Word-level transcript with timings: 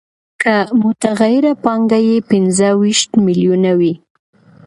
که 0.41 0.53
متغیره 0.83 1.51
پانګه 1.63 1.99
یې 2.09 2.17
پنځه 2.29 2.69
ویشت 2.81 3.09
میلیونه 3.25 3.71
وي 3.79 3.93